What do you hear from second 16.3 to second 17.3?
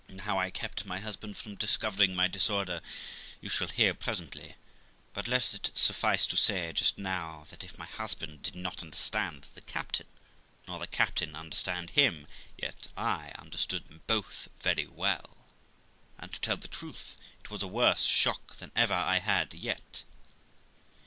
to tell the truth,